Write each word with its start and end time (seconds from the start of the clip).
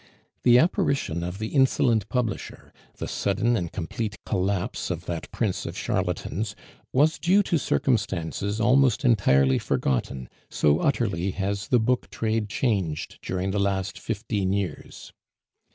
The 0.41 0.57
apparition 0.57 1.23
of 1.23 1.37
the 1.37 1.49
insolent 1.49 2.09
publisher, 2.09 2.73
the 2.95 3.07
sudden 3.07 3.55
and 3.55 3.71
complete 3.71 4.15
collapse 4.25 4.89
of 4.89 5.05
that 5.05 5.29
prince 5.31 5.67
of 5.67 5.77
charlatans, 5.77 6.55
was 6.91 7.19
due 7.19 7.43
to 7.43 7.59
circumstances 7.59 8.59
almost 8.59 9.05
entirely 9.05 9.59
forgotten, 9.59 10.27
so 10.49 10.79
utterly 10.79 11.29
has 11.29 11.67
the 11.67 11.79
book 11.79 12.09
trade 12.09 12.49
changed 12.49 13.19
during 13.21 13.51
the 13.51 13.59
last 13.59 13.99
fifteen 13.99 14.51
years. 14.53 15.13